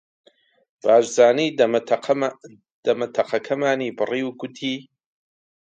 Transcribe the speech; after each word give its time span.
بارزان 0.81 1.37
دەمەتەقەکەمانی 2.87 3.95
بڕی، 3.97 4.23
گوتی: 4.39 4.75